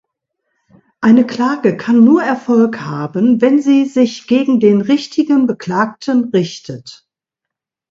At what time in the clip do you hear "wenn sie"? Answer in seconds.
3.39-3.85